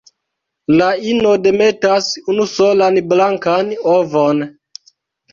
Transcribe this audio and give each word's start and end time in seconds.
La 0.77 0.85
ino 1.09 1.33
demetas 1.47 2.07
unusolan 2.33 2.97
blankan 3.11 3.69
ovon. 3.97 4.41